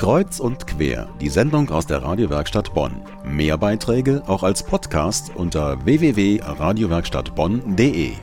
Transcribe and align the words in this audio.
Kreuz 0.00 0.40
und 0.40 0.66
quer, 0.66 1.14
die 1.20 1.28
Sendung 1.28 1.68
aus 1.68 1.86
der 1.86 2.02
Radiowerkstatt 2.02 2.72
Bonn. 2.72 3.02
Mehr 3.22 3.58
Beiträge 3.58 4.22
auch 4.26 4.42
als 4.42 4.64
Podcast 4.64 5.36
unter 5.36 5.84
www.radiowerkstattbonn.de. 5.84 8.14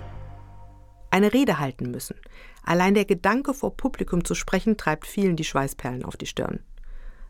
Eine 1.11 1.33
Rede 1.33 1.59
halten 1.59 1.91
müssen. 1.91 2.15
Allein 2.63 2.95
der 2.95 3.05
Gedanke, 3.05 3.53
vor 3.53 3.77
Publikum 3.77 4.25
zu 4.25 4.33
sprechen, 4.33 4.77
treibt 4.77 5.05
vielen 5.05 5.35
die 5.35 5.43
Schweißperlen 5.43 6.03
auf 6.03 6.17
die 6.17 6.25
Stirn. 6.25 6.61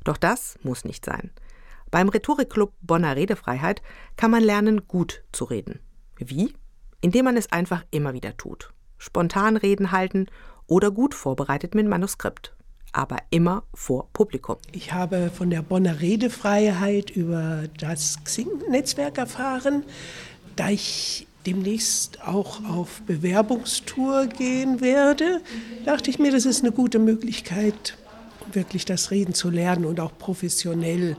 Doch 0.05 0.15
das 0.15 0.57
muss 0.63 0.85
nicht 0.85 1.03
sein. 1.03 1.31
Beim 1.91 2.07
Rhetorikclub 2.07 2.71
Bonner 2.79 3.17
Redefreiheit 3.17 3.81
kann 4.15 4.31
man 4.31 4.43
lernen, 4.43 4.87
gut 4.87 5.25
zu 5.33 5.43
reden. 5.43 5.81
Wie? 6.15 6.53
Indem 7.01 7.25
man 7.25 7.35
es 7.35 7.51
einfach 7.51 7.83
immer 7.91 8.13
wieder 8.13 8.37
tut. 8.37 8.71
Spontan 8.97 9.57
Reden 9.57 9.91
halten 9.91 10.27
oder 10.67 10.89
gut 10.89 11.15
vorbereitet 11.15 11.75
mit 11.75 11.85
Manuskript 11.85 12.53
aber 12.97 13.17
immer 13.29 13.63
vor 13.75 14.09
Publikum. 14.11 14.57
Ich 14.71 14.91
habe 14.91 15.29
von 15.33 15.51
der 15.51 15.61
Bonner 15.61 16.01
Redefreiheit 16.01 17.11
über 17.11 17.65
das 17.79 18.17
Xing-Netzwerk 18.23 19.19
erfahren. 19.19 19.83
Da 20.55 20.71
ich 20.71 21.27
demnächst 21.45 22.23
auch 22.23 22.65
auf 22.65 23.01
Bewerbungstour 23.03 24.25
gehen 24.25 24.81
werde, 24.81 25.41
dachte 25.85 26.09
ich 26.09 26.17
mir, 26.17 26.31
das 26.31 26.45
ist 26.45 26.63
eine 26.63 26.71
gute 26.71 26.97
Möglichkeit, 26.97 27.95
wirklich 28.51 28.83
das 28.85 29.11
Reden 29.11 29.35
zu 29.35 29.51
lernen 29.51 29.85
und 29.85 29.99
auch 29.99 30.17
professionell 30.17 31.17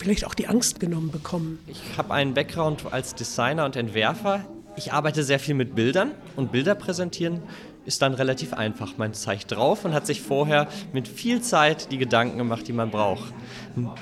vielleicht 0.00 0.26
auch 0.26 0.34
die 0.34 0.48
Angst 0.48 0.80
genommen 0.80 1.12
bekommen. 1.12 1.60
Ich 1.68 1.96
habe 1.96 2.12
einen 2.12 2.34
Background 2.34 2.92
als 2.92 3.14
Designer 3.14 3.64
und 3.64 3.76
Entwerfer. 3.76 4.44
Ich 4.76 4.92
arbeite 4.92 5.22
sehr 5.22 5.38
viel 5.38 5.54
mit 5.54 5.76
Bildern 5.76 6.10
und 6.34 6.50
Bilder 6.50 6.74
präsentieren 6.74 7.40
ist 7.88 8.02
dann 8.02 8.12
relativ 8.12 8.52
einfach. 8.52 8.98
Man 8.98 9.14
zeigt 9.14 9.50
drauf 9.50 9.86
und 9.86 9.94
hat 9.94 10.06
sich 10.06 10.20
vorher 10.20 10.68
mit 10.92 11.08
viel 11.08 11.40
Zeit 11.40 11.90
die 11.90 11.96
Gedanken 11.96 12.36
gemacht, 12.36 12.68
die 12.68 12.74
man 12.74 12.90
braucht. 12.90 13.32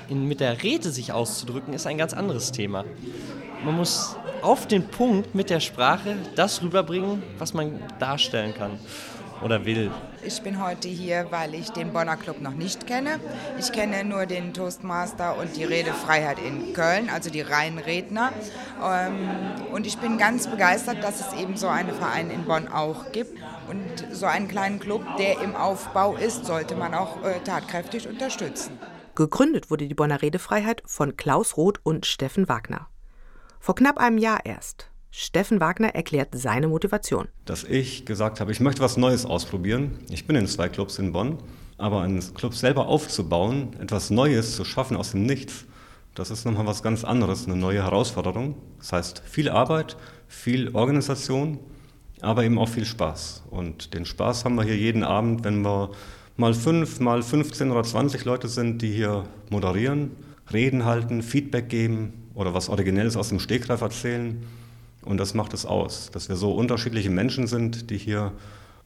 Mit 0.09 0.41
der 0.41 0.65
Rede 0.65 0.91
sich 0.91 1.13
auszudrücken, 1.13 1.73
ist 1.73 1.87
ein 1.87 1.97
ganz 1.97 2.13
anderes 2.13 2.51
Thema. 2.51 2.85
Man 3.65 3.77
muss 3.77 4.16
auf 4.43 4.66
den 4.66 4.88
Punkt 4.88 5.37
mit 5.37 5.51
der 5.51 5.60
Sprache 5.60 6.16
das 6.35 6.63
rüberbringen, 6.63 7.23
was 7.38 7.55
man 7.55 7.80
darstellen 8.01 8.55
kann 8.55 8.73
oder 9.42 9.65
will. 9.65 9.90
Ich 10.24 10.42
bin 10.42 10.62
heute 10.62 10.88
hier, 10.88 11.26
weil 11.30 11.54
ich 11.54 11.70
den 11.70 11.92
Bonner 11.92 12.16
Club 12.16 12.40
noch 12.40 12.54
nicht 12.54 12.87
kenne. 12.87 13.20
Ich 13.59 13.73
kenne 13.73 14.04
nur 14.04 14.26
den 14.26 14.54
Toastmaster 14.54 15.37
und 15.38 15.56
die 15.56 15.65
Redefreiheit 15.65 16.38
in 16.38 16.73
Köln, 16.73 17.10
also 17.10 17.30
die 17.30 17.42
reinen 17.42 17.79
Redner. 17.79 18.32
Ähm, 18.82 19.29
und 19.73 19.87
ich 19.87 19.98
bin 19.98 20.18
ganz 20.18 20.48
begeistert, 20.48 21.02
dass 21.02 21.20
es 21.20 21.40
eben 21.40 21.57
so 21.57 21.68
einen 21.68 21.95
Verein 21.95 22.30
in 22.30 22.45
Bonn 22.45 22.68
auch 22.68 23.12
gibt. 23.12 23.38
Und 23.68 24.14
so 24.14 24.26
einen 24.26 24.48
kleinen 24.48 24.79
Club, 24.79 25.02
der 25.18 25.40
im 25.40 25.57
Aufbau 25.57 26.16
ist, 26.16 26.46
sollte 26.46 26.76
man 26.76 26.95
auch 26.95 27.23
äh, 27.24 27.40
tatkräftig 27.40 28.09
unterstützen. 28.09 28.79
Gegründet 29.14 29.70
wurde 29.70 29.88
die 29.88 29.95
Bonner 29.95 30.23
Redefreiheit 30.23 30.82
von 30.87 31.16
Klaus 31.16 31.57
Roth 31.57 31.80
und 31.82 32.07
Steffen 32.07 32.48
Wagner. 32.48 32.88
Vor 33.60 33.74
knapp 33.74 33.98
einem 33.98 34.18
Jahr 34.18 34.45
erst. 34.45 34.90
Steffen 35.10 35.60
Wagner 35.60 35.95
erklärt 35.95 36.29
seine 36.32 36.68
Motivation. 36.68 37.29
Dass 37.45 37.65
ich 37.65 38.04
gesagt 38.04 38.40
habe, 38.40 38.52
ich 38.52 38.60
möchte 38.60 38.82
was 38.82 38.96
Neues 38.96 39.24
ausprobieren. 39.24 39.98
Ich 40.10 40.26
bin 40.26 40.37
in 40.37 40.46
zwei 40.46 40.68
Clubs 40.68 40.98
in 40.98 41.13
Bonn, 41.13 41.38
aber 41.79 42.02
einen 42.02 42.21
Club 42.35 42.54
selber 42.54 42.87
aufzubauen, 42.88 43.71
etwas 43.80 44.10
Neues 44.10 44.57
zu 44.57 44.65
schaffen 44.65 44.96
aus 44.96 45.13
dem 45.13 45.24
Nichts, 45.24 45.66
das 46.16 46.30
ist 46.30 46.46
nochmal 46.46 46.65
was 46.65 46.82
ganz 46.82 47.04
anderes, 47.04 47.46
eine 47.46 47.57
neue 47.57 47.82
Herausforderung. 47.82 48.54
Das 48.79 48.90
heißt 48.90 49.23
viel 49.26 49.51
Arbeit, 49.51 49.98
viel 50.26 50.74
Organisation, 50.74 51.59
aber 52.23 52.43
eben 52.43 52.59
auch 52.59 52.70
viel 52.70 52.87
Spaß. 52.87 53.45
Und 53.51 53.93
den 53.93 54.07
Spaß 54.07 54.46
haben 54.46 54.54
wir 54.54 54.65
hier 54.65 54.79
jeden 54.79 55.04
Abend, 55.04 55.45
wenn 55.45 55.60
wir 55.60 55.91
mal 56.38 56.54
fünf, 56.54 57.01
mal 57.01 57.23
15 57.23 57.70
oder 57.70 57.82
20 57.82 58.24
Leute 58.24 58.48
sind, 58.48 58.80
die 58.80 58.91
hier 58.93 59.24
moderieren, 59.51 60.13
Reden 60.51 60.87
halten, 60.87 61.23
Feedback 61.23 61.68
geben 61.68 62.30
oder 62.32 62.54
was 62.54 62.70
Originelles 62.70 63.18
aus 63.18 63.29
dem 63.29 63.38
Stegreif 63.38 63.82
erzählen. 63.82 64.43
Und 65.06 65.19
das 65.19 65.34
macht 65.34 65.54
es 65.54 65.65
aus, 65.65 66.10
dass 66.12 66.28
wir 66.28 66.36
so 66.36 66.53
unterschiedliche 66.53 67.10
Menschen 67.10 67.47
sind, 67.47 67.91
die 67.91 67.97
hier 67.97 68.32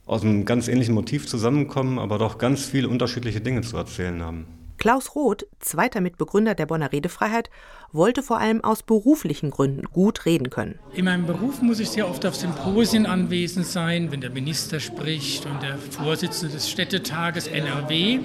aus 0.06 0.22
einem 0.22 0.45
ganz 0.45 0.69
ähnlichen 0.69 0.95
Motiv 0.95 1.27
zusammenkommen, 1.27 1.99
aber 1.99 2.19
doch 2.19 2.39
ganz 2.39 2.65
viele 2.65 2.89
unterschiedliche 2.89 3.41
Dinge 3.41 3.62
zu 3.62 3.77
erzählen 3.77 4.22
haben. 4.22 4.47
Klaus 4.77 5.15
Roth, 5.15 5.47
zweiter 5.61 6.00
Mitbegründer 6.00 6.55
der 6.55 6.65
Bonner 6.65 6.91
Redefreiheit, 6.91 7.50
wollte 7.93 8.22
vor 8.22 8.39
allem 8.39 8.65
aus 8.65 8.83
beruflichen 8.83 9.50
Gründen 9.50 9.84
gut 9.84 10.25
reden 10.25 10.49
können. 10.49 10.78
In 10.95 11.05
meinem 11.05 11.27
Beruf 11.27 11.61
muss 11.61 11.81
ich 11.81 11.91
sehr 11.91 12.09
oft 12.09 12.25
auf 12.25 12.34
Symposien 12.34 13.05
anwesend 13.05 13.66
sein, 13.66 14.11
wenn 14.11 14.22
der 14.22 14.31
Minister 14.31 14.81
spricht 14.81 15.45
und 15.45 15.62
der 15.62 15.77
Vorsitzende 15.77 16.55
des 16.55 16.71
Städtetages 16.71 17.47
NRW. 17.47 18.19
Und 18.19 18.25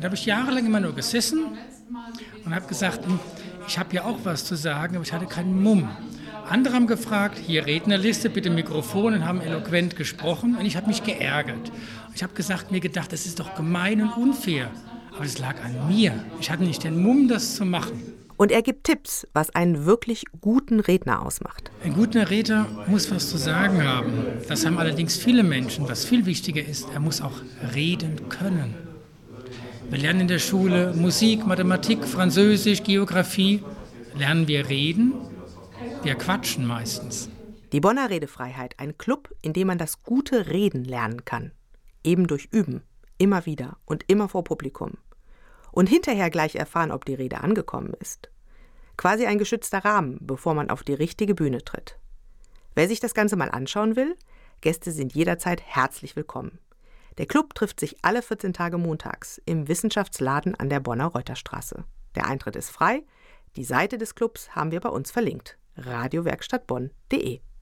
da 0.00 0.04
habe 0.04 0.14
ich 0.14 0.24
jahrelang 0.24 0.64
immer 0.64 0.80
nur 0.80 0.94
gesessen 0.94 1.44
und 2.44 2.54
habe 2.54 2.66
gesagt, 2.66 3.04
hm, 3.04 3.20
ich 3.68 3.78
habe 3.78 3.94
ja 3.94 4.04
auch 4.04 4.18
was 4.24 4.46
zu 4.46 4.56
sagen, 4.56 4.96
aber 4.96 5.04
ich 5.04 5.12
hatte 5.12 5.26
keinen 5.26 5.62
Mumm. 5.62 5.90
Andere 6.48 6.74
haben 6.74 6.86
gefragt, 6.86 7.38
hier 7.38 7.66
Rednerliste, 7.66 8.28
bitte 8.28 8.50
Mikrofon 8.50 9.14
und 9.14 9.24
haben 9.24 9.40
eloquent 9.40 9.96
gesprochen 9.96 10.56
und 10.56 10.64
ich 10.64 10.76
habe 10.76 10.88
mich 10.88 11.02
geärgert. 11.02 11.72
Ich 12.14 12.22
habe 12.22 12.34
gesagt, 12.34 12.70
mir 12.70 12.80
gedacht, 12.80 13.12
das 13.12 13.26
ist 13.26 13.40
doch 13.40 13.54
gemein 13.54 14.02
und 14.02 14.16
unfair. 14.16 14.70
Aber 15.14 15.24
es 15.24 15.38
lag 15.38 15.56
an 15.62 15.88
mir. 15.88 16.24
Ich 16.40 16.50
hatte 16.50 16.64
nicht 16.64 16.84
den 16.84 17.02
Mumm, 17.02 17.28
das 17.28 17.54
zu 17.54 17.64
machen. 17.64 18.02
Und 18.36 18.50
er 18.50 18.62
gibt 18.62 18.84
Tipps, 18.84 19.26
was 19.34 19.54
einen 19.54 19.84
wirklich 19.84 20.24
guten 20.40 20.80
Redner 20.80 21.24
ausmacht. 21.24 21.70
Ein 21.84 21.94
guter 21.94 22.28
Redner 22.28 22.66
muss 22.86 23.10
was 23.10 23.30
zu 23.30 23.36
sagen 23.36 23.84
haben. 23.84 24.12
Das 24.48 24.66
haben 24.66 24.78
allerdings 24.78 25.16
viele 25.16 25.42
Menschen. 25.42 25.88
Was 25.88 26.04
viel 26.04 26.26
wichtiger 26.26 26.64
ist, 26.64 26.88
er 26.92 27.00
muss 27.00 27.20
auch 27.20 27.40
reden 27.74 28.28
können. 28.28 28.74
Wir 29.90 29.98
lernen 29.98 30.22
in 30.22 30.28
der 30.28 30.38
Schule 30.38 30.92
Musik, 30.96 31.46
Mathematik, 31.46 32.04
Französisch, 32.04 32.82
Geografie. 32.82 33.62
Lernen 34.18 34.48
wir 34.48 34.68
reden 34.68 35.12
wir 36.02 36.16
quatschen 36.16 36.66
meistens. 36.66 37.30
Die 37.70 37.80
Bonner 37.80 38.10
Redefreiheit, 38.10 38.78
ein 38.78 38.98
Club, 38.98 39.32
in 39.40 39.52
dem 39.52 39.68
man 39.68 39.78
das 39.78 40.02
gute 40.02 40.48
Reden 40.48 40.84
lernen 40.84 41.24
kann. 41.24 41.52
Eben 42.02 42.26
durch 42.26 42.48
Üben, 42.50 42.82
immer 43.18 43.46
wieder 43.46 43.76
und 43.84 44.04
immer 44.08 44.28
vor 44.28 44.44
Publikum. 44.44 44.98
Und 45.70 45.88
hinterher 45.88 46.28
gleich 46.28 46.56
erfahren, 46.56 46.90
ob 46.90 47.04
die 47.04 47.14
Rede 47.14 47.40
angekommen 47.40 47.94
ist. 48.00 48.30
Quasi 48.96 49.26
ein 49.26 49.38
geschützter 49.38 49.84
Rahmen, 49.84 50.18
bevor 50.20 50.54
man 50.54 50.70
auf 50.70 50.82
die 50.82 50.92
richtige 50.92 51.34
Bühne 51.36 51.64
tritt. 51.64 51.98
Wer 52.74 52.88
sich 52.88 53.00
das 53.00 53.14
Ganze 53.14 53.36
mal 53.36 53.50
anschauen 53.50 53.94
will, 53.94 54.16
Gäste 54.60 54.90
sind 54.90 55.14
jederzeit 55.14 55.62
herzlich 55.62 56.16
willkommen. 56.16 56.58
Der 57.18 57.26
Club 57.26 57.54
trifft 57.54 57.80
sich 57.80 57.96
alle 58.02 58.22
14 58.22 58.52
Tage 58.52 58.76
montags 58.76 59.40
im 59.46 59.68
Wissenschaftsladen 59.68 60.54
an 60.56 60.68
der 60.68 60.80
Bonner 60.80 61.06
Reuterstraße. 61.06 61.84
Der 62.16 62.26
Eintritt 62.26 62.56
ist 62.56 62.70
frei. 62.70 63.04
Die 63.56 63.64
Seite 63.64 63.98
des 63.98 64.14
Clubs 64.14 64.56
haben 64.56 64.72
wir 64.72 64.80
bei 64.80 64.88
uns 64.88 65.10
verlinkt 65.10 65.58
radiowerkstattbonn.de 65.76 67.40